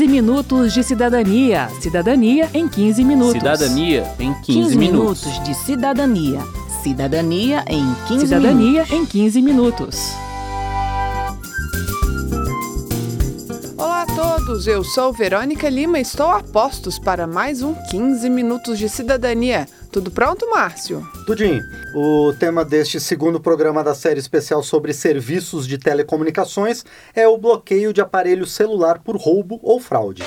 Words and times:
15 0.00 0.08
minutos 0.08 0.72
de 0.72 0.82
cidadania. 0.82 1.68
Cidadania 1.78 2.48
em 2.54 2.66
15 2.66 3.04
minutos. 3.04 3.32
Cidadania 3.34 4.14
em 4.18 4.32
15, 4.32 4.44
15 4.46 4.78
minutos. 4.78 5.26
minutos 5.26 5.44
de 5.44 5.54
cidadania. 5.54 6.40
Cidadania 6.82 7.64
em 7.68 7.94
15 8.08 8.20
Cidadania 8.26 8.70
minutos. 8.70 8.92
em 8.92 9.04
15 9.04 9.42
minutos. 9.42 10.12
Olá 13.76 14.02
a 14.02 14.06
todos, 14.06 14.66
eu 14.66 14.82
sou 14.82 15.12
Verônica 15.12 15.68
Lima 15.68 15.98
e 15.98 16.02
estou 16.02 16.30
a 16.30 16.42
postos 16.42 16.98
para 16.98 17.26
mais 17.26 17.62
um 17.62 17.74
15 17.90 18.30
minutos 18.30 18.78
de 18.78 18.88
cidadania. 18.88 19.68
Tudo 19.90 20.10
pronto, 20.10 20.48
Márcio? 20.48 21.04
Tudinho, 21.26 21.62
o 21.94 22.32
tema 22.38 22.64
deste 22.64 23.00
segundo 23.00 23.40
programa 23.40 23.82
da 23.82 23.92
série 23.92 24.20
especial 24.20 24.62
sobre 24.62 24.92
serviços 24.92 25.66
de 25.66 25.78
telecomunicações 25.78 26.84
é 27.12 27.26
o 27.26 27.36
bloqueio 27.36 27.92
de 27.92 28.00
aparelho 28.00 28.46
celular 28.46 29.00
por 29.00 29.16
roubo 29.16 29.58
ou 29.62 29.80
fraude. 29.80 30.22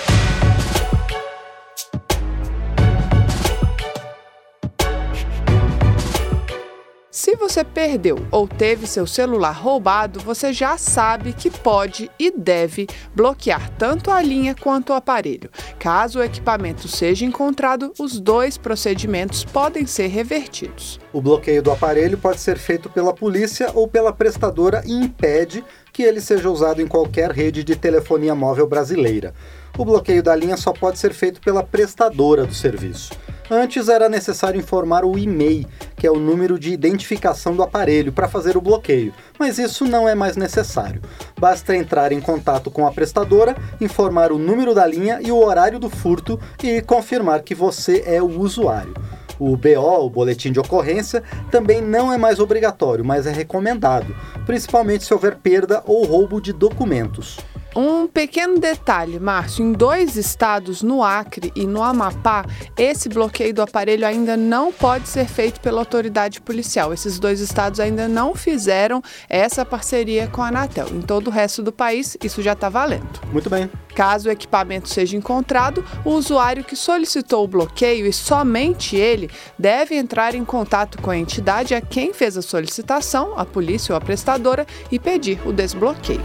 Você 7.43 7.61
perdeu 7.61 8.25
ou 8.31 8.47
teve 8.47 8.87
seu 8.87 9.05
celular 9.05 9.51
roubado, 9.51 10.21
você 10.21 10.53
já 10.53 10.77
sabe 10.77 11.33
que 11.33 11.51
pode 11.51 12.09
e 12.17 12.31
deve 12.31 12.87
bloquear 13.13 13.69
tanto 13.71 14.09
a 14.09 14.21
linha 14.21 14.55
quanto 14.55 14.91
o 14.91 14.93
aparelho. 14.93 15.49
Caso 15.77 16.19
o 16.19 16.23
equipamento 16.23 16.87
seja 16.87 17.25
encontrado, 17.25 17.91
os 17.99 18.17
dois 18.17 18.57
procedimentos 18.57 19.43
podem 19.43 19.85
ser 19.85 20.07
revertidos. 20.07 21.01
O 21.11 21.21
bloqueio 21.21 21.61
do 21.61 21.69
aparelho 21.69 22.17
pode 22.17 22.39
ser 22.39 22.57
feito 22.57 22.89
pela 22.89 23.13
polícia 23.13 23.69
ou 23.73 23.89
pela 23.89 24.13
prestadora 24.13 24.81
e 24.85 24.93
impede 24.93 25.65
que 25.91 26.01
ele 26.01 26.21
seja 26.21 26.49
usado 26.49 26.81
em 26.81 26.87
qualquer 26.87 27.29
rede 27.29 27.61
de 27.61 27.75
telefonia 27.75 28.33
móvel 28.33 28.67
brasileira. 28.67 29.33
O 29.77 29.83
bloqueio 29.83 30.23
da 30.23 30.33
linha 30.33 30.55
só 30.55 30.71
pode 30.71 30.97
ser 30.97 31.13
feito 31.13 31.41
pela 31.41 31.61
prestadora 31.61 32.45
do 32.45 32.53
serviço. 32.53 33.11
Antes 33.51 33.89
era 33.89 34.07
necessário 34.07 34.59
informar 34.59 35.03
o 35.03 35.17
e-mail, 35.17 35.67
que 35.97 36.07
é 36.07 36.11
o 36.11 36.19
número 36.19 36.57
de 36.57 36.71
identificação 36.71 37.55
do 37.55 37.61
aparelho, 37.61 38.11
para 38.11 38.29
fazer 38.29 38.55
o 38.55 38.61
bloqueio, 38.61 39.13
mas 39.37 39.57
isso 39.57 39.85
não 39.85 40.07
é 40.07 40.15
mais 40.15 40.37
necessário. 40.37 41.01
Basta 41.37 41.75
entrar 41.75 42.11
em 42.11 42.21
contato 42.21 42.71
com 42.71 42.87
a 42.87 42.91
prestadora, 42.91 43.55
informar 43.81 44.31
o 44.31 44.37
número 44.37 44.73
da 44.73 44.87
linha 44.87 45.19
e 45.21 45.31
o 45.31 45.43
horário 45.43 45.77
do 45.77 45.89
furto 45.89 46.39
e 46.63 46.81
confirmar 46.81 47.41
que 47.41 47.53
você 47.53 48.03
é 48.05 48.21
o 48.21 48.39
usuário. 48.39 48.93
O 49.37 49.57
BO, 49.57 50.05
o 50.05 50.09
boletim 50.09 50.51
de 50.51 50.59
ocorrência, 50.59 51.21
também 51.51 51.81
não 51.81 52.13
é 52.13 52.17
mais 52.17 52.39
obrigatório, 52.39 53.03
mas 53.03 53.27
é 53.27 53.31
recomendado, 53.31 54.15
principalmente 54.45 55.03
se 55.03 55.13
houver 55.13 55.35
perda 55.35 55.83
ou 55.85 56.05
roubo 56.05 56.39
de 56.39 56.53
documentos. 56.53 57.37
Um 57.75 58.07
pequeno 58.07 58.59
detalhe, 58.59 59.19
Márcio: 59.19 59.65
em 59.65 59.71
dois 59.71 60.15
estados, 60.15 60.83
no 60.83 61.03
Acre 61.03 61.51
e 61.55 61.65
no 61.65 61.81
Amapá, 61.81 62.45
esse 62.77 63.09
bloqueio 63.09 63.53
do 63.53 63.61
aparelho 63.61 64.05
ainda 64.05 64.37
não 64.37 64.71
pode 64.71 65.07
ser 65.07 65.25
feito 65.25 65.59
pela 65.59 65.81
autoridade 65.81 66.39
policial. 66.39 66.93
Esses 66.93 67.17
dois 67.17 67.39
estados 67.39 67.79
ainda 67.79 68.07
não 68.07 68.35
fizeram 68.35 69.01
essa 69.27 69.65
parceria 69.65 70.27
com 70.27 70.41
a 70.41 70.49
Anatel. 70.49 70.87
Em 70.89 71.01
todo 71.01 71.27
o 71.27 71.31
resto 71.31 71.63
do 71.63 71.71
país, 71.71 72.15
isso 72.23 72.41
já 72.41 72.53
está 72.53 72.69
valendo. 72.69 73.21
Muito 73.31 73.49
bem. 73.49 73.69
Caso 73.95 74.27
o 74.27 74.31
equipamento 74.31 74.89
seja 74.89 75.15
encontrado, 75.15 75.85
o 76.03 76.11
usuário 76.11 76.63
que 76.63 76.75
solicitou 76.75 77.43
o 77.43 77.47
bloqueio 77.47 78.07
e 78.07 78.13
somente 78.13 78.95
ele 78.95 79.29
deve 79.57 79.95
entrar 79.95 80.33
em 80.33 80.43
contato 80.43 80.99
com 81.01 81.11
a 81.11 81.17
entidade 81.17 81.75
a 81.75 81.81
quem 81.81 82.13
fez 82.13 82.37
a 82.37 82.41
solicitação, 82.41 83.37
a 83.37 83.45
polícia 83.45 83.93
ou 83.93 83.97
a 83.97 84.01
prestadora, 84.01 84.65
e 84.91 84.97
pedir 84.97 85.39
o 85.45 85.53
desbloqueio. 85.53 86.23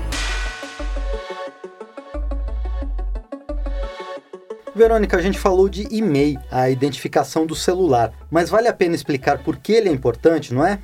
Verônica, 4.79 5.17
a 5.17 5.21
gente 5.21 5.39
falou 5.39 5.69
de 5.69 5.89
e-mail, 5.91 6.39
a 6.51 6.71
identificação 6.71 7.45
do 7.45 7.55
celular, 7.55 8.13
mas 8.31 8.49
vale 8.49 8.69
a 8.69 8.73
pena 8.73 8.95
explicar 8.95 9.39
por 9.43 9.57
que 9.57 9.73
ele 9.73 9.89
é 9.89 9.93
importante, 9.93 10.55
não 10.55 10.65
é? 10.65 10.79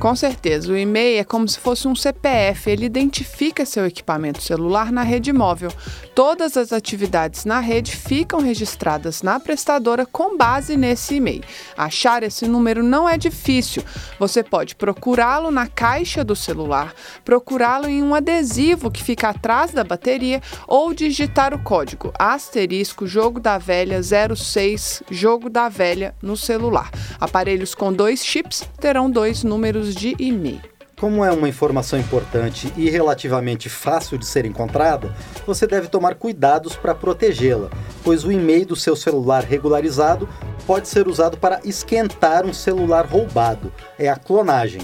Com 0.00 0.16
certeza, 0.16 0.72
o 0.72 0.76
e-mail 0.78 1.20
é 1.20 1.24
como 1.24 1.46
se 1.46 1.58
fosse 1.58 1.86
um 1.86 1.94
CPF, 1.94 2.70
ele 2.70 2.86
identifica 2.86 3.66
seu 3.66 3.84
equipamento 3.84 4.42
celular 4.42 4.90
na 4.90 5.02
rede 5.02 5.30
móvel. 5.30 5.70
Todas 6.14 6.56
as 6.56 6.72
atividades 6.72 7.44
na 7.44 7.60
rede 7.60 7.94
ficam 7.94 8.40
registradas 8.40 9.20
na 9.20 9.38
prestadora 9.38 10.06
com 10.06 10.38
base 10.38 10.74
nesse 10.74 11.16
e-mail. 11.16 11.44
Achar 11.76 12.22
esse 12.22 12.48
número 12.48 12.82
não 12.82 13.06
é 13.06 13.18
difícil. 13.18 13.84
Você 14.18 14.42
pode 14.42 14.74
procurá-lo 14.74 15.50
na 15.50 15.66
caixa 15.66 16.24
do 16.24 16.34
celular, 16.34 16.94
procurá-lo 17.22 17.86
em 17.86 18.02
um 18.02 18.14
adesivo 18.14 18.90
que 18.90 19.04
fica 19.04 19.28
atrás 19.28 19.70
da 19.70 19.84
bateria 19.84 20.40
ou 20.66 20.94
digitar 20.94 21.52
o 21.52 21.62
código 21.62 22.10
asterisco 22.18 23.06
jogo 23.06 23.38
da 23.38 23.58
velha 23.58 24.00
06 24.02 25.02
jogo 25.10 25.50
da 25.50 25.68
velha 25.68 26.14
no 26.22 26.38
celular. 26.38 26.90
Aparelhos 27.20 27.74
com 27.74 27.92
dois 27.92 28.24
chips 28.24 28.66
terão 28.80 29.10
dois 29.10 29.44
números 29.44 29.89
de 29.94 30.14
e-mail. 30.18 30.60
Como 31.00 31.24
é 31.24 31.32
uma 31.32 31.48
informação 31.48 31.98
importante 31.98 32.70
e 32.76 32.90
relativamente 32.90 33.70
fácil 33.70 34.18
de 34.18 34.26
ser 34.26 34.44
encontrada, 34.44 35.14
você 35.46 35.66
deve 35.66 35.88
tomar 35.88 36.14
cuidados 36.16 36.76
para 36.76 36.94
protegê-la, 36.94 37.70
pois 38.04 38.22
o 38.22 38.30
e-mail 38.30 38.66
do 38.66 38.76
seu 38.76 38.94
celular 38.94 39.42
regularizado 39.42 40.28
pode 40.66 40.88
ser 40.88 41.08
usado 41.08 41.38
para 41.38 41.58
esquentar 41.64 42.44
um 42.44 42.52
celular 42.52 43.06
roubado. 43.06 43.72
É 43.98 44.10
a 44.10 44.16
clonagem. 44.16 44.82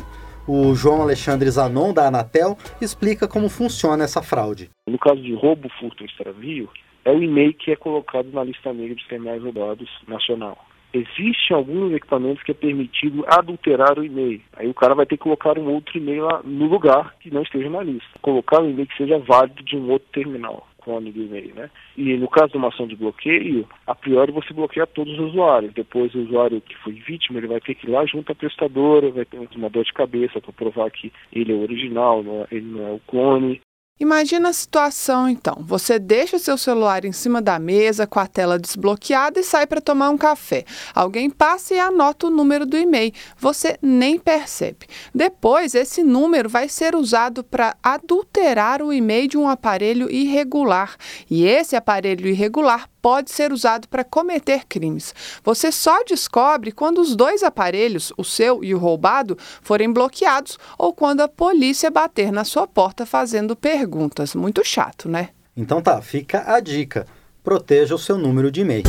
O 0.49 0.75
João 0.75 1.03
Alexandre 1.03 1.50
Zanon, 1.50 1.93
da 1.93 2.06
Anatel, 2.06 2.56
explica 2.81 3.28
como 3.28 3.50
funciona 3.50 4.05
essa 4.05 4.23
fraude. 4.23 4.71
No 4.88 4.99
caso 4.99 5.21
de 5.21 5.34
roubo, 5.34 5.69
furto 5.78 6.03
ou 6.03 6.06
extravio, 6.06 6.71
é 7.05 7.11
o 7.11 7.23
e-mail 7.23 7.53
que 7.53 7.73
é 7.73 7.77
colocado 7.77 8.31
na 8.33 8.43
lista 8.43 8.73
negra 8.73 8.94
dos 8.94 9.06
terminais 9.06 9.43
roubados 9.43 9.91
nacional. 10.09 10.56
Existem 10.93 11.57
alguns 11.57 11.93
equipamentos 11.93 12.43
que 12.43 12.53
é 12.53 12.55
permitido 12.55 13.25
adulterar 13.27 13.99
o 13.99 14.05
e-mail. 14.05 14.41
Aí 14.57 14.69
o 14.69 14.75
cara 14.75 14.95
vai 14.95 15.07
ter 15.07 15.17
que 15.17 15.23
colocar 15.23 15.59
um 15.59 15.73
outro 15.73 15.97
e-mail 15.99 16.25
lá 16.25 16.41
no 16.45 16.67
lugar 16.67 17.15
que 17.21 17.31
não 17.31 17.43
esteja 17.43 17.69
na 17.69 17.83
lista. 17.83 18.19
Colocar 18.23 18.61
um 18.61 18.71
e-mail 18.71 18.87
que 18.87 18.97
seja 18.97 19.19
válido 19.19 19.63
de 19.63 19.77
um 19.77 19.91
outro 19.91 20.09
terminal 20.13 20.67
clone 20.87 21.11
do 21.11 21.25
e-mail, 21.25 21.53
né? 21.57 21.69
E 21.97 22.17
no 22.17 22.29
caso 22.29 22.53
de 22.53 22.59
uma 22.59 22.69
ação 22.69 22.87
de 22.87 22.95
bloqueio, 22.95 23.69
a 23.89 23.95
priori 23.95 24.31
você 24.31 24.55
bloqueia 24.55 24.87
todos 24.87 25.13
os 25.15 25.31
usuários. 25.31 25.75
Depois 25.75 26.15
o 26.15 26.21
usuário 26.21 26.61
que 26.61 26.77
foi 26.77 26.93
vítima, 26.93 27.39
ele 27.39 27.49
vai 27.49 27.61
ter 27.61 27.75
que 27.75 27.89
ir 27.89 27.91
lá 27.91 28.07
junto 28.07 28.31
à 28.31 28.35
prestadora, 28.35 29.11
vai 29.11 29.25
ter 29.25 29.39
uma 29.57 29.69
dor 29.69 29.85
de 29.85 29.93
cabeça 29.93 30.41
para 30.41 30.53
provar 30.53 30.89
que 30.93 31.13
ele 31.33 31.53
é 31.53 31.55
o 31.57 31.63
original, 31.63 32.23
é- 32.25 32.55
ele 32.55 32.67
não 32.67 32.87
é 32.87 32.93
o 32.93 33.01
clone. 33.01 33.61
Imagina 33.99 34.51
a 34.51 34.53
situação 34.53 35.27
então. 35.27 35.57
Você 35.61 35.99
deixa 35.99 36.39
seu 36.39 36.59
celular 36.59 37.07
em 37.07 37.12
cima 37.12 37.41
da 37.41 37.59
mesa 37.59 38.07
com 38.07 38.21
a 38.21 38.27
tela 38.27 38.59
desbloqueada 38.59 39.41
e 39.41 39.43
sai 39.43 39.67
para 39.67 39.81
tomar 39.81 40.11
um 40.11 40.19
café. 40.19 40.67
Alguém 40.95 41.31
passa 41.31 41.75
e 41.75 41.81
anota 41.81 42.27
o 42.27 42.31
número 42.31 42.67
do 42.67 42.77
e-mail. 42.77 43.11
Você 43.39 43.79
nem 43.81 44.19
percebe. 44.19 44.87
Depois, 45.15 45.75
esse 45.75 46.03
número 46.03 46.47
vai 46.47 46.69
ser 46.69 46.95
usado 46.95 47.43
para 47.43 47.75
adulterar 47.83 48.83
o 48.83 48.93
e-mail 48.93 49.29
de 49.29 49.39
um 49.39 49.49
aparelho 49.49 50.11
irregular. 50.12 50.95
E 51.31 51.47
esse 51.47 51.75
aparelho 51.75 52.29
irregular 52.29 52.91
pode 53.06 53.31
ser 53.31 53.53
usado 53.53 53.87
para 53.87 54.03
cometer 54.03 54.65
crimes. 54.69 55.15
Você 55.44 55.71
só 55.71 56.03
descobre 56.03 56.72
quando 56.72 57.00
os 57.00 57.15
dois 57.15 57.44
aparelhos, 57.44 58.12
o 58.17 58.25
seu 58.25 58.65
e 58.65 58.75
o 58.75 58.78
roubado, 58.78 59.39
forem 59.62 59.93
bloqueados 59.93 60.59
ou 60.77 60.93
quando 60.93 61.21
a 61.21 61.28
polícia 61.28 61.89
bater 61.89 62.33
na 62.33 62.43
sua 62.43 62.67
porta 62.67 63.06
fazendo 63.06 63.55
perguntas. 63.55 64.34
Muito 64.34 64.65
chato, 64.65 65.09
né? 65.09 65.28
Então 65.56 65.81
tá, 65.81 66.03
fica 66.03 66.53
a 66.53 66.59
dica. 66.59 67.06
Proteja 67.44 67.94
o 67.94 67.99
seu 67.99 68.19
número 68.19 68.50
de 68.50 68.62
e-mail. 68.62 68.83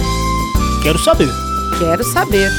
Quero 0.82 0.98
saber. 0.98 1.30
Quero 1.78 2.04
saber. 2.04 2.50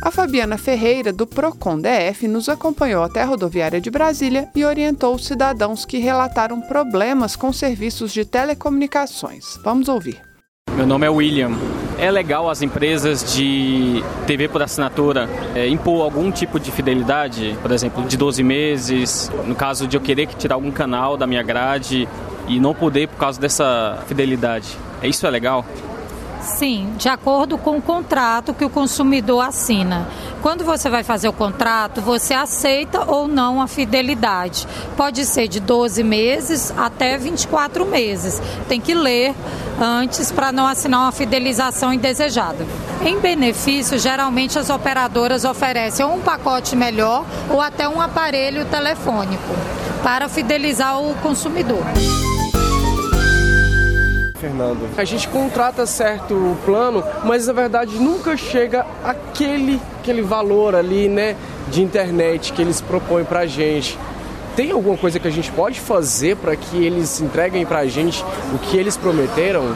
A 0.00 0.12
Fabiana 0.12 0.56
Ferreira, 0.56 1.12
do 1.12 1.26
Procon 1.26 1.76
DF, 1.80 2.28
nos 2.28 2.48
acompanhou 2.48 3.02
até 3.02 3.22
a 3.22 3.24
rodoviária 3.24 3.80
de 3.80 3.90
Brasília 3.90 4.48
e 4.54 4.64
orientou 4.64 5.16
os 5.16 5.26
cidadãos 5.26 5.84
que 5.84 5.98
relataram 5.98 6.60
problemas 6.60 7.34
com 7.34 7.52
serviços 7.52 8.12
de 8.12 8.24
telecomunicações. 8.24 9.58
Vamos 9.64 9.88
ouvir. 9.88 10.20
Meu 10.76 10.86
nome 10.86 11.04
é 11.04 11.10
William. 11.10 11.50
É 11.98 12.08
legal 12.12 12.48
as 12.48 12.62
empresas 12.62 13.34
de 13.34 14.00
TV 14.24 14.46
por 14.46 14.62
assinatura 14.62 15.28
é, 15.56 15.66
impor 15.66 16.02
algum 16.02 16.30
tipo 16.30 16.60
de 16.60 16.70
fidelidade, 16.70 17.58
por 17.60 17.72
exemplo, 17.72 18.04
de 18.04 18.16
12 18.16 18.44
meses, 18.44 19.28
no 19.44 19.56
caso 19.56 19.88
de 19.88 19.96
eu 19.96 20.00
querer 20.00 20.28
tirar 20.28 20.54
algum 20.54 20.70
canal 20.70 21.16
da 21.16 21.26
minha 21.26 21.42
grade 21.42 22.08
e 22.46 22.60
não 22.60 22.72
poder 22.72 23.08
por 23.08 23.16
causa 23.16 23.40
dessa 23.40 23.98
fidelidade. 24.06 24.78
É 25.02 25.08
isso 25.08 25.26
é 25.26 25.30
legal? 25.30 25.64
Sim, 26.40 26.92
de 26.96 27.08
acordo 27.08 27.58
com 27.58 27.76
o 27.76 27.82
contrato 27.82 28.54
que 28.54 28.64
o 28.64 28.70
consumidor 28.70 29.44
assina. 29.44 30.08
Quando 30.40 30.64
você 30.64 30.88
vai 30.88 31.02
fazer 31.02 31.28
o 31.28 31.32
contrato, 31.32 32.00
você 32.00 32.32
aceita 32.32 33.04
ou 33.10 33.26
não 33.26 33.60
a 33.60 33.66
fidelidade. 33.66 34.66
Pode 34.96 35.24
ser 35.24 35.48
de 35.48 35.60
12 35.60 36.02
meses 36.04 36.72
até 36.76 37.18
24 37.18 37.84
meses. 37.84 38.40
Tem 38.68 38.80
que 38.80 38.94
ler 38.94 39.34
antes 39.80 40.30
para 40.30 40.52
não 40.52 40.66
assinar 40.66 41.00
uma 41.00 41.12
fidelização 41.12 41.92
indesejada. 41.92 42.66
Em 43.04 43.18
benefício, 43.18 43.98
geralmente 43.98 44.58
as 44.58 44.70
operadoras 44.70 45.44
oferecem 45.44 46.06
um 46.06 46.20
pacote 46.20 46.74
melhor 46.76 47.24
ou 47.50 47.60
até 47.60 47.88
um 47.88 48.00
aparelho 48.00 48.64
telefônico 48.66 49.54
para 50.02 50.28
fidelizar 50.28 51.00
o 51.00 51.14
consumidor. 51.16 51.84
Fernando. 54.40 54.88
A 54.96 55.04
gente 55.04 55.28
contrata 55.28 55.84
certo 55.86 56.56
plano, 56.64 57.02
mas 57.24 57.46
na 57.46 57.52
verdade 57.52 57.98
nunca 57.98 58.36
chega 58.36 58.86
aquele, 59.04 59.80
aquele 60.00 60.22
valor 60.22 60.74
ali, 60.74 61.08
né, 61.08 61.36
de 61.68 61.82
internet 61.82 62.52
que 62.52 62.62
eles 62.62 62.80
propõem 62.80 63.24
pra 63.24 63.46
gente. 63.46 63.98
Tem 64.56 64.70
alguma 64.72 64.96
coisa 64.96 65.20
que 65.20 65.28
a 65.28 65.30
gente 65.30 65.52
pode 65.52 65.78
fazer 65.78 66.36
para 66.36 66.56
que 66.56 66.84
eles 66.84 67.20
entreguem 67.20 67.64
pra 67.64 67.86
gente 67.86 68.24
o 68.52 68.58
que 68.58 68.76
eles 68.76 68.96
prometeram? 68.96 69.74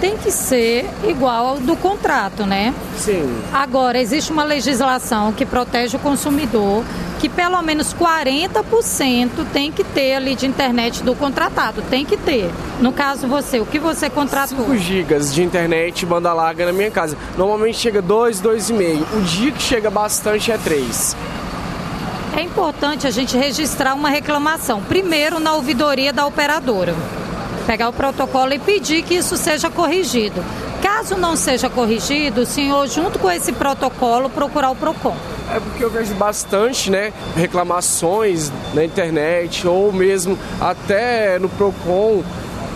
tem 0.00 0.16
que 0.16 0.30
ser 0.30 0.88
igual 1.04 1.46
ao 1.46 1.58
do 1.58 1.76
contrato, 1.76 2.46
né? 2.46 2.72
Sim. 2.96 3.42
Agora, 3.52 3.98
existe 3.98 4.32
uma 4.32 4.44
legislação 4.44 5.32
que 5.32 5.44
protege 5.44 5.96
o 5.96 6.00
consumidor, 6.00 6.84
que 7.18 7.28
pelo 7.28 7.60
menos 7.62 7.94
40% 7.94 9.46
tem 9.52 9.72
que 9.72 9.82
ter 9.82 10.14
ali 10.14 10.34
de 10.34 10.46
internet 10.46 11.02
do 11.02 11.14
contratado, 11.14 11.82
tem 11.82 12.04
que 12.04 12.16
ter. 12.16 12.50
No 12.80 12.92
caso 12.92 13.26
você, 13.26 13.60
o 13.60 13.66
que 13.66 13.78
você 13.78 14.08
contratou? 14.08 14.58
5 14.58 14.76
gigas 14.76 15.34
de 15.34 15.42
internet 15.42 16.06
banda 16.06 16.32
larga 16.32 16.66
na 16.66 16.72
minha 16.72 16.90
casa. 16.90 17.16
Normalmente 17.36 17.78
chega 17.78 18.00
2, 18.00 18.40
2,5. 18.40 19.02
O 19.16 19.22
dia 19.22 19.52
que 19.52 19.62
chega 19.62 19.90
bastante 19.90 20.52
é 20.52 20.58
3. 20.58 21.16
É 22.36 22.42
importante 22.42 23.06
a 23.06 23.10
gente 23.10 23.36
registrar 23.36 23.94
uma 23.94 24.10
reclamação, 24.10 24.80
primeiro 24.82 25.40
na 25.40 25.54
ouvidoria 25.54 26.12
da 26.12 26.24
operadora 26.26 26.94
pegar 27.68 27.90
o 27.90 27.92
protocolo 27.92 28.54
e 28.54 28.58
pedir 28.58 29.02
que 29.02 29.16
isso 29.16 29.36
seja 29.36 29.68
corrigido. 29.68 30.42
Caso 30.82 31.16
não 31.16 31.36
seja 31.36 31.68
corrigido, 31.68 32.42
o 32.42 32.46
senhor, 32.46 32.86
junto 32.86 33.18
com 33.18 33.30
esse 33.30 33.52
protocolo, 33.52 34.30
procurar 34.30 34.70
o 34.70 34.76
PROCON. 34.76 35.16
É 35.54 35.58
porque 35.58 35.84
eu 35.84 35.90
vejo 35.90 36.14
bastante, 36.14 36.90
né, 36.90 37.12
reclamações 37.34 38.52
na 38.74 38.84
internet 38.84 39.66
ou 39.66 39.92
mesmo 39.92 40.38
até 40.60 41.38
no 41.38 41.48
PROCON 41.48 42.22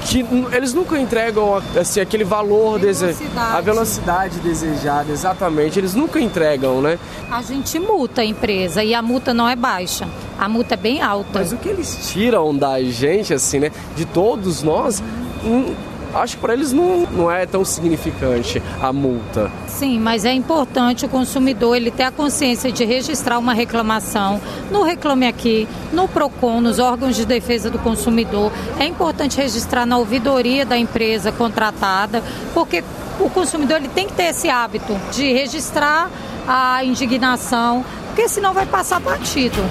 que 0.04 0.24
eles 0.52 0.74
nunca 0.74 0.98
entregam 0.98 1.62
assim, 1.78 2.00
aquele 2.00 2.24
valor, 2.24 2.78
velocidade. 2.78 3.14
Dese... 3.14 3.30
a 3.36 3.60
velocidade 3.60 4.40
desejada, 4.40 5.12
exatamente. 5.12 5.78
Eles 5.78 5.94
nunca 5.94 6.20
entregam, 6.20 6.80
né? 6.80 6.98
A 7.30 7.42
gente 7.42 7.78
multa 7.78 8.22
a 8.22 8.24
empresa 8.24 8.82
e 8.82 8.94
a 8.94 9.02
multa 9.02 9.32
não 9.32 9.48
é 9.48 9.54
baixa, 9.54 10.08
a 10.38 10.48
multa 10.48 10.74
é 10.74 10.76
bem 10.76 11.00
alta. 11.00 11.38
Mas 11.38 11.52
o 11.52 11.56
que 11.56 11.68
eles 11.68 12.10
tiram 12.10 12.56
da 12.56 12.82
gente, 12.82 13.32
assim, 13.32 13.60
né? 13.60 13.70
De 13.94 14.04
todos 14.04 14.62
nós, 14.62 15.02
hum, 15.44 15.74
acho 16.14 16.36
que 16.36 16.40
para 16.40 16.52
eles 16.52 16.72
não, 16.72 17.06
não 17.06 17.30
é 17.30 17.46
tão 17.46 17.64
significante 17.64 18.62
a 18.80 18.92
multa. 18.92 19.50
Sim, 19.66 19.98
mas 19.98 20.24
é 20.24 20.32
importante 20.32 21.04
o 21.04 21.08
consumidor 21.08 21.76
ele 21.76 21.90
ter 21.90 22.04
a 22.04 22.10
consciência 22.10 22.70
de 22.70 22.84
registrar 22.84 23.38
uma 23.38 23.54
reclamação 23.54 24.40
no 24.70 24.82
Reclame 24.82 25.26
Aqui, 25.26 25.68
no 25.92 26.08
PROCON, 26.08 26.60
nos 26.60 26.78
órgãos 26.78 27.16
de 27.16 27.24
defesa 27.24 27.70
do 27.70 27.78
consumidor. 27.78 28.52
É 28.78 28.84
importante 28.84 29.36
registrar 29.36 29.86
na 29.86 29.98
ouvidoria 29.98 30.64
da 30.64 30.76
empresa 30.76 31.32
contratada, 31.32 32.22
porque 32.54 32.84
o 33.18 33.30
consumidor 33.30 33.78
ele 33.78 33.88
tem 33.88 34.06
que 34.06 34.14
ter 34.14 34.24
esse 34.24 34.48
hábito 34.48 34.96
de 35.12 35.32
registrar 35.32 36.10
a 36.46 36.84
indignação, 36.84 37.84
porque 38.06 38.28
senão 38.28 38.52
vai 38.52 38.66
passar 38.66 39.00
batido. 39.00 39.62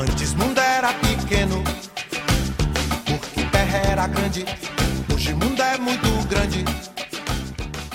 Antes 0.00 0.34
mundo 0.34 0.58
era 0.58 0.92
pequeno, 0.94 1.62
porque 3.06 3.42
terra 3.50 3.78
era 3.90 4.06
grande 4.06 4.44
é 5.72 5.78
muito 5.78 6.28
grande. 6.28 6.64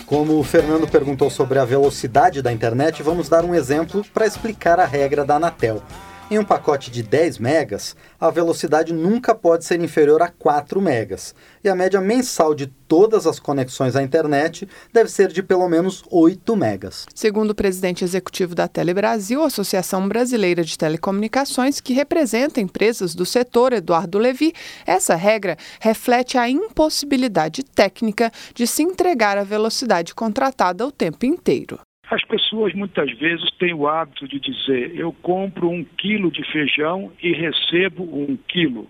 Como 0.06 0.40
o 0.40 0.44
Fernando 0.44 0.88
perguntou 0.88 1.30
sobre 1.30 1.60
a 1.60 1.66
velocidade 1.66 2.42
da 2.42 2.52
internet, 2.52 3.04
vamos 3.04 3.28
dar 3.28 3.44
um 3.44 3.54
exemplo 3.54 4.06
para 4.14 4.26
explicar 4.26 4.80
a 4.80 4.86
regra 4.86 5.26
da 5.26 5.36
Anatel. 5.36 5.82
Em 6.30 6.40
um 6.40 6.44
pacote 6.44 6.90
de 6.90 7.04
10 7.04 7.38
megas, 7.38 7.96
a 8.20 8.32
velocidade 8.32 8.92
nunca 8.92 9.36
pode 9.36 9.64
ser 9.64 9.80
inferior 9.80 10.24
a 10.24 10.28
4 10.28 10.82
megas, 10.82 11.36
e 11.64 11.70
a 11.70 11.76
média 11.76 12.02
mensal 12.02 12.56
de 12.56 12.66
todas 12.66 13.28
as 13.28 13.40
conexões 13.40 13.96
à 13.96 14.02
internet 14.02 14.68
deve 14.92 15.12
ser 15.12 15.32
de 15.32 15.44
pelo 15.44 15.70
menos 15.70 16.04
8 16.10 16.56
megas. 16.56 17.06
Segundo 17.14 17.52
o 17.52 17.56
presidente 17.56 18.04
executivo 18.04 18.56
da 18.56 18.68
Telebrasil, 18.68 19.44
Associação 19.44 20.08
Brasileira 20.08 20.64
de 20.64 20.76
Telecomunicações, 20.76 21.80
que 21.80 21.94
representa 21.94 22.60
empresas 22.60 23.14
do 23.14 23.24
setor, 23.24 23.72
Eduardo 23.72 24.18
Levi, 24.18 24.52
essa 24.84 25.14
regra 25.14 25.56
reflete 25.80 26.40
a 26.40 26.50
impossibilidade 26.50 27.64
técnica 27.64 28.32
de 28.56 28.66
se 28.66 28.82
entregar 28.82 29.38
a 29.38 29.44
velocidade 29.44 30.16
contratada 30.16 30.88
o 30.88 30.92
tempo 30.92 31.24
inteiro. 31.24 31.85
As 32.10 32.24
pessoas 32.24 32.74
muitas 32.74 33.12
vezes 33.18 33.50
têm 33.58 33.74
o 33.74 33.88
hábito 33.88 34.28
de 34.28 34.40
dizer: 34.40 34.96
eu 34.96 35.12
compro 35.12 35.70
um 35.70 35.84
quilo 35.84 36.32
de 36.32 36.44
feijão 36.52 37.12
e 37.22 37.32
recebo 37.34 38.04
um 38.04 38.38
quilo. 38.48 38.88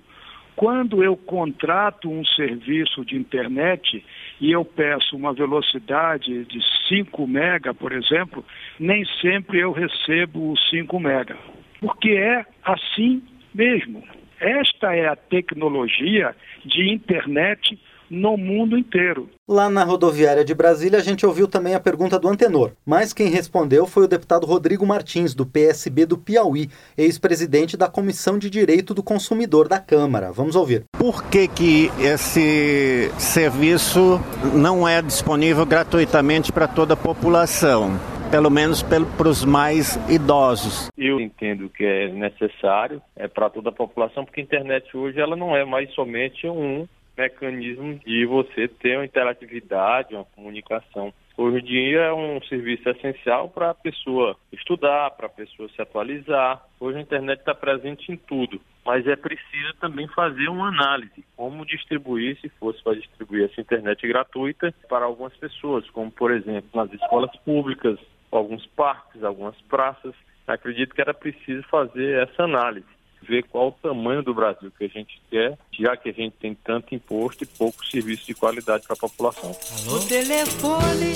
Quando 0.56 1.04
eu 1.04 1.18
contrato 1.18 2.10
um 2.10 2.24
serviço 2.26 3.04
de 3.04 3.18
internet 3.18 4.04
e 4.40 4.52
eu 4.52 4.64
peço 4.64 5.16
uma 5.16 5.34
velocidade 5.34 6.46
de 6.46 6.60
5 6.88 7.28
mega, 7.28 7.74
por 7.74 7.92
exemplo, 7.92 8.44
nem 8.80 9.06
sempre 9.22 9.60
eu 9.60 9.74
recebo 9.74 10.54
os 10.54 10.70
5 10.70 10.98
mega. 11.00 11.38
Porque 11.82 12.12
é 12.12 12.46
assim 12.64 13.22
mesmo. 13.54 14.02
Esta 14.40 14.96
é 14.96 15.08
a 15.08 15.16
tecnologia 15.16 16.36
de 16.66 16.90
internet 16.90 17.78
no 18.10 18.38
mundo 18.38 18.78
inteiro. 18.78 19.30
Lá 19.48 19.70
na 19.70 19.84
rodoviária 19.84 20.44
de 20.44 20.54
Brasília, 20.54 21.00
a 21.00 21.04
gente 21.04 21.26
ouviu 21.26 21.48
também 21.48 21.76
a 21.76 21.80
pergunta 21.80 22.20
do 22.20 22.28
antenor, 22.28 22.72
mas 22.86 23.14
quem 23.14 23.30
respondeu 23.30 23.86
foi 23.86 24.06
o 24.06 24.08
deputado 24.08 24.46
Rodrigo 24.46 24.86
Martins, 24.86 25.34
do 25.34 25.46
PSB 25.46 26.06
do 26.06 26.18
Piauí, 26.18 26.70
ex-presidente 26.98 27.78
da 27.78 27.88
Comissão 27.88 28.40
de 28.40 28.50
Direito 28.50 28.94
do 28.94 29.04
Consumidor 29.04 29.68
da 29.68 29.80
Câmara. 29.80 30.32
Vamos 30.32 30.56
ouvir. 30.56 30.84
Por 30.98 31.24
que, 31.30 31.48
que 31.48 31.92
esse 32.00 33.12
serviço 33.18 34.20
não 34.54 34.88
é 34.88 35.02
disponível 35.02 35.66
gratuitamente 35.66 36.52
para 36.52 36.68
toda 36.68 36.94
a 36.94 36.98
população? 36.98 38.00
pelo 38.32 38.50
menos 38.50 38.84
para 38.84 39.30
os 39.30 39.46
mais 39.46 39.96
idosos. 40.10 40.90
Eu 40.98 41.20
entendo 41.20 41.70
que 41.70 41.86
é 41.86 42.10
necessário 42.10 43.02
é 43.16 43.28
para 43.28 43.50
toda 43.50 43.70
a 43.70 43.72
população, 43.72 44.26
porque 44.26 44.42
a 44.42 44.44
internet 44.44 44.98
hoje 44.98 45.20
ela 45.20 45.36
não 45.36 45.56
é 45.56 45.64
mais 45.64 45.94
somente 45.94 46.48
um 46.48 46.88
mecanismo 47.18 48.00
de 48.06 48.26
você 48.26 48.68
ter 48.68 48.98
uma 48.98 49.06
interatividade, 49.06 50.14
uma 50.14 50.26
comunicação. 50.26 51.14
Hoje 51.38 51.60
em 51.60 51.64
dia 51.64 52.00
é 52.00 52.14
um 52.14 52.42
serviço 52.44 52.88
essencial 52.90 53.50
para 53.50 53.72
a 53.72 53.74
pessoa 53.74 54.38
estudar, 54.54 55.12
para 55.12 55.26
a 55.26 55.30
pessoa 55.30 55.68
se 55.70 55.82
atualizar. 55.82 56.64
Hoje 56.80 56.98
a 56.98 57.02
internet 57.02 57.40
está 57.40 57.54
presente 57.54 58.10
em 58.10 58.16
tudo, 58.16 58.62
mas 58.86 59.06
é 59.06 59.18
preciso 59.18 59.74
também 59.82 60.08
fazer 60.08 60.48
uma 60.48 60.70
análise. 60.70 61.26
Como 61.36 61.66
distribuir, 61.66 62.40
se 62.40 62.48
fosse 62.50 62.82
para 62.82 62.96
distribuir 62.96 63.50
essa 63.50 63.60
internet 63.60 64.08
gratuita 64.08 64.74
para 64.88 65.06
algumas 65.06 65.36
pessoas, 65.36 65.90
como 65.90 66.10
por 66.10 66.32
exemplo 66.32 66.70
nas 66.74 66.92
escolas 66.94 67.36
públicas, 67.40 68.00
alguns 68.32 68.66
parques, 68.68 69.22
algumas 69.24 69.60
praças. 69.64 70.14
Acredito 70.48 70.96
que 70.96 71.02
era 71.02 71.14
preciso 71.14 71.64
fazer 71.64 72.30
essa 72.30 72.44
análise 72.44 72.95
ver 73.22 73.44
qual 73.44 73.70
o 73.70 73.72
tamanho 73.72 74.24
do 74.24 74.34
Brasil 74.34 74.72
que 74.78 74.86
a 74.86 74.88
gente 74.88 75.22
quer, 75.30 75.58
já 75.72 75.96
que 75.98 76.10
a 76.10 76.14
gente 76.14 76.36
tem 76.40 76.56
tanto 76.56 76.94
imposto 76.94 77.44
e 77.44 77.48
pouco 77.48 77.86
serviço 77.86 78.26
de 78.26 78.34
qualidade 78.34 78.86
para 78.86 78.94
a 78.96 79.00
população. 79.00 79.52
O 79.52 80.00
telefone 80.08 81.14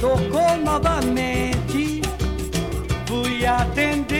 tocou 0.00 0.56
novamente, 0.64 2.02
fui 3.06 3.46
atender. 3.46 4.13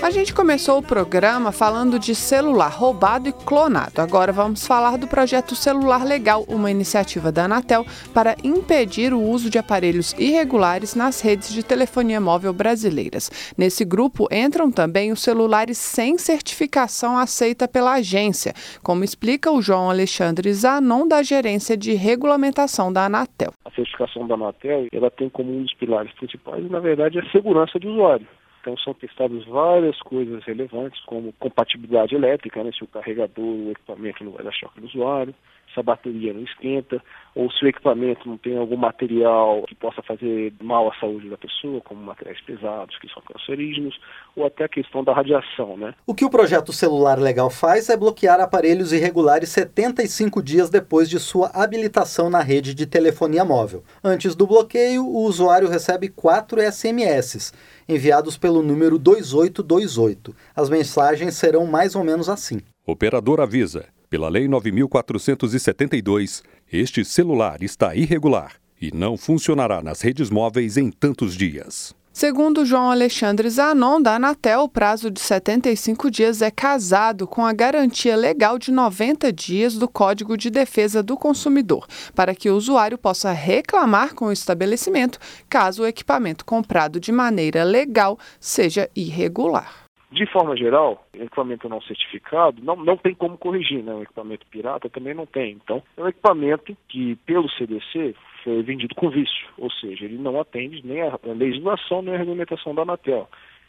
A 0.00 0.10
gente 0.10 0.32
começou 0.32 0.78
o 0.78 0.82
programa 0.82 1.50
falando 1.50 1.98
de 1.98 2.14
celular 2.14 2.68
roubado 2.68 3.28
e 3.28 3.32
clonado. 3.32 4.00
Agora 4.00 4.32
vamos 4.32 4.64
falar 4.64 4.96
do 4.96 5.08
projeto 5.08 5.56
Celular 5.56 6.06
Legal, 6.06 6.44
uma 6.48 6.70
iniciativa 6.70 7.32
da 7.32 7.46
Anatel 7.46 7.84
para 8.14 8.36
impedir 8.44 9.12
o 9.12 9.20
uso 9.20 9.50
de 9.50 9.58
aparelhos 9.58 10.12
irregulares 10.12 10.94
nas 10.94 11.20
redes 11.20 11.52
de 11.52 11.64
telefonia 11.64 12.20
móvel 12.20 12.52
brasileiras. 12.52 13.52
Nesse 13.58 13.84
grupo 13.84 14.28
entram 14.30 14.70
também 14.70 15.10
os 15.10 15.20
celulares 15.20 15.76
sem 15.76 16.16
certificação 16.16 17.18
aceita 17.18 17.66
pela 17.66 17.94
agência, 17.94 18.54
como 18.84 19.02
explica 19.02 19.50
o 19.50 19.60
João 19.60 19.90
Alexandre 19.90 20.52
Zanon, 20.52 21.08
da 21.08 21.24
Gerência 21.24 21.76
de 21.76 21.94
Regulamentação 21.94 22.92
da 22.92 23.06
Anatel. 23.06 23.52
A 23.64 23.70
certificação 23.72 24.28
da 24.28 24.34
Anatel 24.34 24.86
ela 24.92 25.10
tem 25.10 25.28
como 25.28 25.52
um 25.52 25.64
dos 25.64 25.74
pilares 25.74 26.12
principais, 26.12 26.70
na 26.70 26.78
verdade, 26.78 27.18
a 27.18 27.30
segurança 27.32 27.80
de 27.80 27.88
usuário. 27.88 28.26
Então 28.68 28.76
são 28.76 28.92
testadas 28.92 29.46
várias 29.46 29.98
coisas 30.00 30.44
relevantes, 30.44 31.02
como 31.06 31.32
compatibilidade 31.40 32.14
elétrica, 32.14 32.62
né, 32.62 32.70
se 32.70 32.84
o 32.84 32.86
carregador, 32.86 33.42
o 33.42 33.70
equipamento 33.70 34.22
não 34.22 34.32
vai 34.32 34.44
dar 34.44 34.52
choque 34.52 34.78
no 34.78 34.86
usuário, 34.86 35.34
se 35.78 35.80
a 35.80 35.82
bateria 35.82 36.34
não 36.34 36.42
esquenta, 36.42 37.00
ou 37.34 37.50
se 37.52 37.64
o 37.64 37.68
equipamento 37.68 38.28
não 38.28 38.36
tem 38.36 38.56
algum 38.56 38.76
material 38.76 39.62
que 39.68 39.74
possa 39.74 40.02
fazer 40.02 40.52
mal 40.60 40.90
à 40.90 40.94
saúde 40.98 41.28
da 41.28 41.36
pessoa, 41.36 41.80
como 41.80 42.02
materiais 42.02 42.40
pesados 42.40 42.98
que 42.98 43.08
são 43.12 43.22
cancerígenos, 43.22 43.98
ou 44.34 44.44
até 44.44 44.64
a 44.64 44.68
questão 44.68 45.04
da 45.04 45.12
radiação. 45.12 45.76
Né? 45.76 45.94
O 46.06 46.14
que 46.14 46.24
o 46.24 46.30
projeto 46.30 46.72
Celular 46.72 47.18
Legal 47.18 47.48
faz 47.48 47.88
é 47.88 47.96
bloquear 47.96 48.40
aparelhos 48.40 48.92
irregulares 48.92 49.50
75 49.50 50.42
dias 50.42 50.68
depois 50.68 51.08
de 51.08 51.20
sua 51.20 51.50
habilitação 51.54 52.28
na 52.28 52.40
rede 52.40 52.74
de 52.74 52.86
telefonia 52.86 53.44
móvel. 53.44 53.84
Antes 54.02 54.34
do 54.34 54.46
bloqueio, 54.46 55.04
o 55.04 55.22
usuário 55.24 55.68
recebe 55.68 56.08
quatro 56.08 56.60
SMS 56.60 57.52
enviados 57.88 58.36
pelo 58.36 58.62
número 58.62 58.98
2828. 58.98 60.34
As 60.54 60.68
mensagens 60.68 61.34
serão 61.34 61.66
mais 61.66 61.94
ou 61.94 62.02
menos 62.02 62.28
assim. 62.28 62.60
Operador 62.84 63.40
avisa. 63.40 63.86
Pela 64.10 64.30
Lei 64.30 64.48
9472, 64.48 66.42
este 66.72 67.04
celular 67.04 67.62
está 67.62 67.94
irregular 67.94 68.54
e 68.80 68.90
não 68.90 69.18
funcionará 69.18 69.82
nas 69.82 70.00
redes 70.00 70.30
móveis 70.30 70.78
em 70.78 70.90
tantos 70.90 71.34
dias. 71.34 71.94
Segundo 72.10 72.64
João 72.64 72.90
Alexandre 72.90 73.50
Zanon, 73.50 74.00
da 74.00 74.14
Anatel, 74.14 74.62
o 74.62 74.68
prazo 74.68 75.10
de 75.10 75.20
75 75.20 76.10
dias 76.10 76.40
é 76.40 76.50
casado 76.50 77.26
com 77.26 77.44
a 77.44 77.52
garantia 77.52 78.16
legal 78.16 78.58
de 78.58 78.72
90 78.72 79.30
dias 79.30 79.74
do 79.74 79.86
Código 79.86 80.38
de 80.38 80.48
Defesa 80.48 81.02
do 81.02 81.14
Consumidor, 81.14 81.86
para 82.14 82.34
que 82.34 82.48
o 82.48 82.56
usuário 82.56 82.96
possa 82.96 83.30
reclamar 83.30 84.14
com 84.14 84.24
o 84.24 84.32
estabelecimento 84.32 85.18
caso 85.50 85.82
o 85.82 85.86
equipamento 85.86 86.46
comprado 86.46 86.98
de 86.98 87.12
maneira 87.12 87.62
legal 87.62 88.18
seja 88.40 88.88
irregular. 88.96 89.87
De 90.10 90.24
forma 90.26 90.56
geral, 90.56 91.06
equipamento 91.12 91.68
não 91.68 91.82
certificado 91.82 92.62
não, 92.62 92.76
não 92.76 92.96
tem 92.96 93.14
como 93.14 93.36
corrigir, 93.36 93.82
né? 93.82 94.02
Equipamento 94.02 94.46
pirata 94.46 94.88
também 94.88 95.12
não 95.12 95.26
tem. 95.26 95.52
Então, 95.52 95.82
é 95.96 96.02
um 96.02 96.08
equipamento 96.08 96.74
que, 96.88 97.14
pelo 97.26 97.48
CDC, 97.50 98.14
foi 98.42 98.62
vendido 98.62 98.94
com 98.94 99.10
vício, 99.10 99.48
ou 99.58 99.70
seja, 99.70 100.06
ele 100.06 100.16
não 100.16 100.40
atende 100.40 100.80
nem 100.84 101.02
a 101.02 101.18
legislação 101.24 102.00
nem 102.00 102.14
a 102.14 102.18
regulamentação 102.18 102.74
da 102.74 102.82
Anatel. 102.82 103.28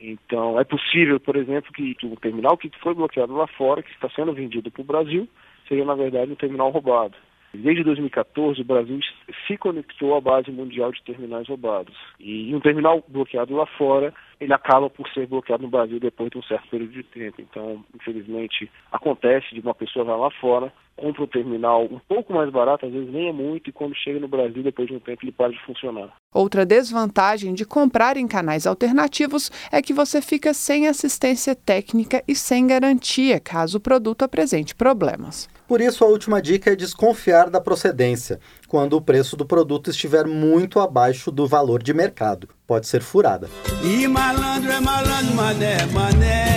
Então, 0.00 0.58
é 0.58 0.64
possível, 0.64 1.20
por 1.20 1.36
exemplo, 1.36 1.72
que 1.72 1.94
um 2.04 2.16
terminal 2.16 2.56
que 2.56 2.70
foi 2.80 2.94
bloqueado 2.94 3.34
lá 3.34 3.46
fora, 3.46 3.82
que 3.82 3.90
está 3.90 4.08
sendo 4.10 4.32
vendido 4.32 4.70
para 4.70 4.80
o 4.80 4.84
Brasil, 4.84 5.28
seja, 5.68 5.84
na 5.84 5.94
verdade, 5.94 6.32
um 6.32 6.36
terminal 6.36 6.70
roubado. 6.70 7.14
Desde 7.52 7.82
2014, 7.82 8.60
o 8.60 8.64
Brasil 8.64 9.00
se 9.46 9.58
conectou 9.58 10.16
à 10.16 10.20
base 10.20 10.52
mundial 10.52 10.92
de 10.92 11.02
terminais 11.02 11.48
roubados. 11.48 11.96
E 12.20 12.54
um 12.54 12.60
terminal 12.60 13.04
bloqueado 13.08 13.56
lá 13.56 13.66
fora, 13.66 14.14
ele 14.40 14.54
acaba 14.54 14.88
por 14.88 15.08
ser 15.08 15.26
bloqueado 15.26 15.64
no 15.64 15.68
Brasil 15.68 15.98
depois 15.98 16.30
de 16.30 16.38
um 16.38 16.42
certo 16.44 16.68
período 16.68 16.92
de 16.92 17.02
tempo. 17.02 17.42
Então, 17.42 17.84
infelizmente, 17.94 18.70
acontece 18.92 19.52
de 19.52 19.60
uma 19.60 19.74
pessoa 19.74 20.04
vai 20.04 20.16
lá 20.16 20.30
fora, 20.30 20.72
compra 21.00 21.24
um 21.24 21.26
terminal 21.26 21.84
um 21.84 21.98
pouco 22.06 22.32
mais 22.32 22.50
barato, 22.50 22.84
às 22.84 22.92
vezes 22.92 23.10
nem 23.10 23.28
é 23.28 23.32
muito, 23.32 23.70
e 23.70 23.72
quando 23.72 23.94
chega 23.96 24.20
no 24.20 24.28
Brasil, 24.28 24.62
depois 24.62 24.86
de 24.86 24.94
um 24.94 25.00
tempo, 25.00 25.24
ele 25.24 25.32
para 25.32 25.50
de 25.50 25.64
funcionar. 25.64 26.12
Outra 26.32 26.66
desvantagem 26.66 27.54
de 27.54 27.64
comprar 27.64 28.16
em 28.16 28.28
canais 28.28 28.66
alternativos 28.66 29.50
é 29.72 29.80
que 29.80 29.92
você 29.92 30.20
fica 30.20 30.52
sem 30.52 30.86
assistência 30.86 31.54
técnica 31.54 32.22
e 32.28 32.34
sem 32.34 32.66
garantia 32.66 33.40
caso 33.40 33.78
o 33.78 33.80
produto 33.80 34.22
apresente 34.22 34.74
problemas. 34.74 35.48
Por 35.66 35.80
isso, 35.80 36.04
a 36.04 36.08
última 36.08 36.42
dica 36.42 36.72
é 36.72 36.76
desconfiar 36.76 37.48
da 37.48 37.60
procedência, 37.60 38.40
quando 38.68 38.94
o 38.94 39.00
preço 39.00 39.36
do 39.36 39.46
produto 39.46 39.90
estiver 39.90 40.26
muito 40.26 40.80
abaixo 40.80 41.30
do 41.30 41.46
valor 41.46 41.82
de 41.82 41.94
mercado. 41.94 42.48
Pode 42.66 42.86
ser 42.86 43.02
furada. 43.02 43.48
E 43.82 44.06
malandro 44.06 44.70
é 44.70 44.80
malandro, 44.80 45.34
mané, 45.34 45.86
mané. 45.86 46.49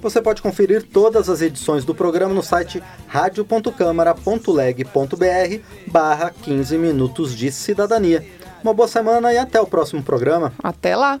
Você 0.00 0.22
pode 0.22 0.40
conferir 0.40 0.84
todas 0.84 1.28
as 1.28 1.42
edições 1.42 1.84
do 1.84 1.94
programa 1.94 2.32
no 2.32 2.42
site 2.42 2.82
radio.câmara.leg.br 3.08 5.62
barra 5.86 6.32
15 6.42 6.78
Minutos 6.78 7.34
de 7.34 7.50
Cidadania. 7.50 8.24
Uma 8.62 8.74
boa 8.74 8.88
semana 8.88 9.32
e 9.32 9.38
até 9.38 9.60
o 9.60 9.66
próximo 9.66 10.02
programa. 10.02 10.52
Até 10.62 10.94
lá! 10.94 11.20